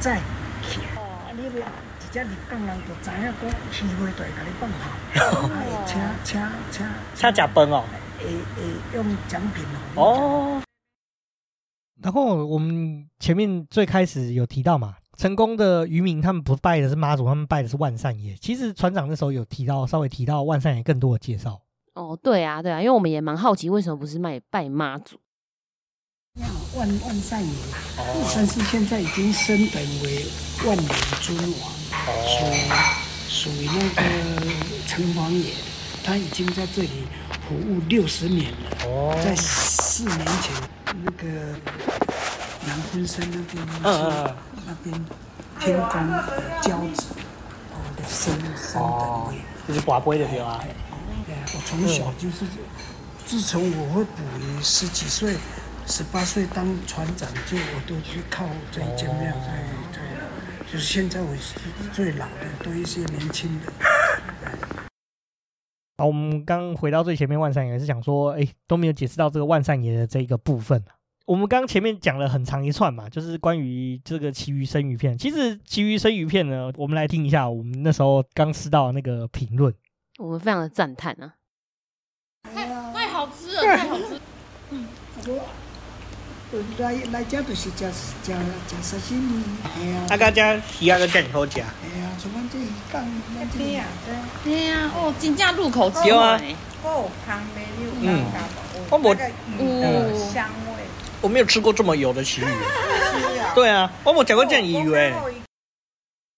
[0.00, 0.20] 载
[0.60, 0.80] 去。
[0.98, 1.66] 啊，你要
[2.00, 4.90] 直接入港人就知影讲，鱼尾就会甲你放好，
[5.86, 7.84] 请请请请食饭哦，
[8.18, 10.02] 会会用奖品哦。
[10.02, 10.62] 哦。
[12.02, 14.96] 然后我们前面最开始有提到嘛。
[15.16, 18.34] 成功的渔民，他们不拜的是妈祖，他们拜的是万善爷。
[18.40, 21.60] 其实船长那时候有提到，稍微提到万善爷更多的介绍。
[21.94, 25.18] 哦，对啊，对啊，因为我们也蛮好奇，为什么不是卖拜妈祖？
[26.74, 27.52] 万万善爷，
[27.98, 30.24] 哦、但是现在已经升等为
[30.64, 30.88] 万年
[31.20, 31.70] 尊王，
[33.28, 34.02] 属属于那个
[34.86, 35.52] 城隍爷，
[36.02, 37.06] 他已经在这里
[37.46, 38.56] 服务六十年了。
[38.86, 40.54] 哦，在四年前
[41.04, 41.28] 那个
[42.66, 44.36] 南昆山那边，嗯嗯。
[44.64, 45.04] 那边
[45.60, 46.00] 天公
[46.62, 47.08] 交子，
[47.72, 49.36] 我，的升升等位，
[49.68, 50.64] 就是跋杯的对吧？
[51.26, 52.46] 对啊，我从小就是，
[53.26, 55.36] 自从我会捕鱼，十几岁、
[55.94, 60.00] 十八岁当船长，就我都去靠这一间庙在在，
[60.64, 61.54] 就是现在我是
[61.92, 63.70] 最老的，都一些年轻的。
[65.98, 70.82] 好，我们刚回到最前面，万善爷是想说，哎，都没有解释到这个万善爷的这一个部分。
[71.26, 75.18] 我们刚刚前面讲了很长一串嘛，就是关于这个旗鱼生鱼片。
[75.18, 79.70] 其实旗鱼生鱼片呢，我们来听一下我们那时候刚吃到的那个评论，
[80.18, 81.34] 我们非常的赞叹啊！
[82.44, 84.18] 太太好吃了，太好吃！
[84.70, 84.88] 嗯，
[86.78, 88.32] 来来这就是吃吃
[88.68, 91.60] 吃沙西米，哎呀，啊，加加鱼啊，个真好吃。
[91.60, 91.64] 哎
[91.98, 93.02] 呀，像阮这鱼缸，
[93.34, 93.88] 那边啊，
[94.44, 96.06] 对呀，哦，真正入口即化。
[96.06, 96.40] 有啊，
[96.84, 98.44] 哦，香味又香，
[98.90, 99.14] 我无
[99.58, 100.82] 嗯香味。
[101.22, 102.44] 我没有吃过这么油的鱼。
[103.54, 105.12] 对啊，我没讲过这样油哎。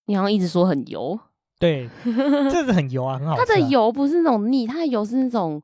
[0.07, 1.19] 你好像一直说很油。
[1.59, 3.45] 对，这是很油啊，很好吃啊。
[3.49, 5.61] 它的油不是那种腻，它的油是那种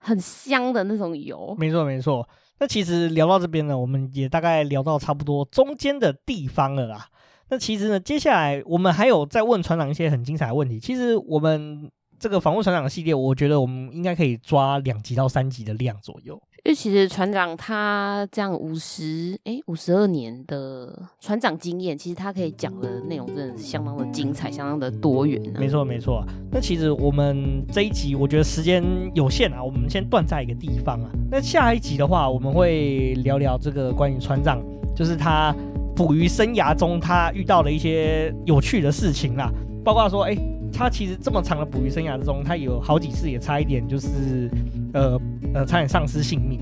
[0.00, 1.54] 很香的那种油。
[1.58, 2.28] 没错没错。
[2.58, 7.06] 那其实聊到这边呢，我们也大概聊到差不多中间的地方了啦。
[7.48, 10.80] 那其实呢，接下来我们还有再问船长一些很精彩的问题。
[10.80, 16.40] 其实我们这个访问船长的系列，我觉得我们应该可以抓两集到三集的量左右。
[16.66, 25.60] 因为其实船长他这样五十诶五十二年的船长经验，其实他可以讲的内容真的是相当的精彩，相当的多元啊。
[25.60, 28.82] 没错没错，那其实我们这一集我觉得时间
[29.14, 31.10] 有限啊，我们先断在一个地方啊。
[31.30, 34.60] 那下一集的话，我们会聊聊这个关于船长，
[34.92, 35.54] 就是他
[35.94, 39.48] 捕鱼生涯中他遇到的一些有趣的事情啦，
[39.84, 40.36] 包括说诶
[40.76, 44.50] 他其实这么长的捕鱼生涯之中，他有好几次也差一点就是
[44.92, 45.18] 呃。
[45.54, 46.60] 呃，差点丧失性命。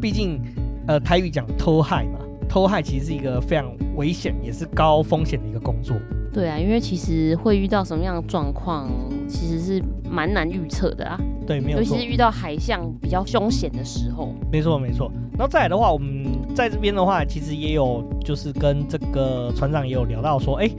[0.00, 0.40] 毕竟，
[0.86, 5.96] 呃，台语讲偷害嘛，偷害其实是一个非常危险，也是高风险的一个工作。
[6.32, 8.88] 对啊，因为其实会遇到什么样的状况，
[9.26, 11.18] 其实是蛮难预测的啊。
[11.48, 11.96] 对，没有错。
[11.96, 14.32] 尤其是遇到海象比较凶险的时候。
[14.52, 15.10] 没错，没错。
[15.32, 20.70] 然后再来的话，我们在这边的话，其实也有就是跟这个船长也有聊到说，哎。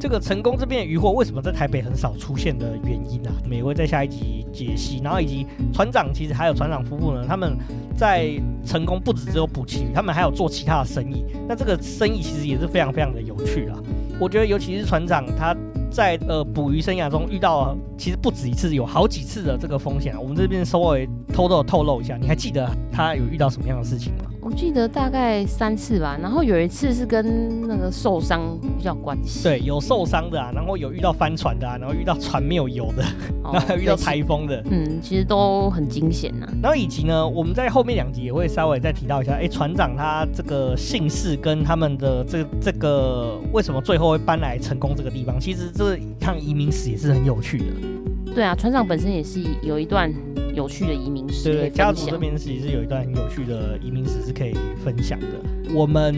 [0.00, 3.32] 这个成功这边的渔获为什么在台北很少出现的原因啊？
[3.42, 4.98] 我们也会在下一集解析。
[5.04, 7.54] 然后以及船长其实还有船长夫妇呢，他们
[7.94, 8.30] 在
[8.64, 11.22] 成功不止只有捕旗鱼，他们还有做其他的生意。
[11.46, 13.78] 那这个生意其实也是非常非常的有趣啊。
[14.18, 15.54] 我觉得尤其是船长他
[15.90, 20.18] 在呃捕鱼生涯中遇到其实不止一次，有好几次的这个风险啊。
[20.18, 24.29] 我们这边稍微偷偷透露一下，你还记得他有遇到什么样的事情吗？
[24.50, 29.44] 我记得大概三次吧，然后有一次是跟那个受伤比较关系。
[29.44, 33.04] 对，有受伤的啊，然后有遇到翻船的啊，然后遇到船没有油的，
[33.44, 34.60] 哦、 然后还有遇到台风的。
[34.68, 36.48] 嗯，其实都很惊险呐。
[36.60, 47.66] 然后以及呢，我们在后面两集也会稍微再提到一下，哎，船长他这个姓氏跟他们的这这个为什么最后会搬来成功这个地方，其实这一趟移民史也是很有趣的。
[48.34, 50.12] 对啊，船长本身也是有一段。
[50.52, 54.52] 有趣的移民史，对对，家族这边其实是有一段很有趣的移民史是可以
[54.84, 55.26] 分享的。
[55.72, 56.12] 我们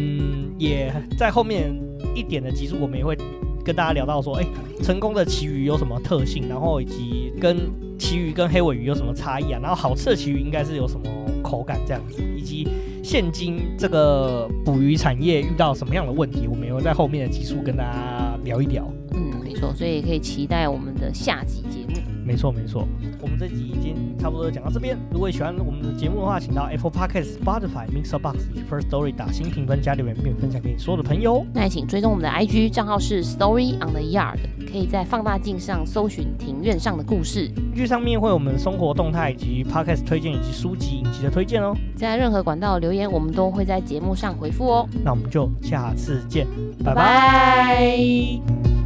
[0.57, 1.71] 也在后面
[2.15, 3.15] 一点的集数，我们也会
[3.63, 4.47] 跟大家聊到说，哎，
[4.83, 7.59] 成功的旗鱼有什么特性，然后以及跟
[7.99, 9.61] 旗鱼跟黑尾鱼有什么差异啊？
[9.63, 11.07] 然后好吃的旗鱼应该是有什么
[11.43, 12.67] 口感这样子，以及
[13.05, 18.91] 现今这个捕鱼产业遇到什么样的问题，我们也会在后面的集数跟大家聊一聊。
[19.13, 21.82] 嗯，没错，所以可以期待我们的下集节目。
[22.25, 22.87] 没错没错，
[23.20, 24.97] 我们这集已经差不多讲到这边。
[25.11, 31.45] 如果喜欢我们的节目的话，请到 Apple Podcast、Spotify、Mixer Box 以及 First Story 打新评分加留言，并分享给你所有的朋友。
[31.53, 34.39] 那也请追踪我们的 IG 账号是 Story on the Yard，
[34.70, 37.51] 可以在放大镜上搜寻庭院上的故事。
[37.75, 41.75] 剧上面会有我们的生活动态以及 Podcast 推荐以及书籍影集的推荐哦。
[41.97, 44.89] 在任何管道留言，我们都会在节目上回复哦。
[45.05, 46.47] 那我们就下次见，
[46.85, 48.82] 拜拜。